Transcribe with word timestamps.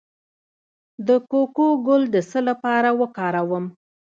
د 1.07 1.09
کوکو 1.31 1.67
ګل 1.87 2.03
د 2.13 2.17
څه 2.29 2.39
لپاره 2.49 2.89
وکاروم؟ 3.01 3.65